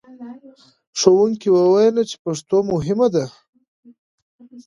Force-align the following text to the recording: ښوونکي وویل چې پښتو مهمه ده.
ښوونکي 0.99 1.49
وویل 1.51 1.95
چې 2.09 2.15
پښتو 2.23 2.57
مهمه 2.71 3.07
ده. 3.13 3.25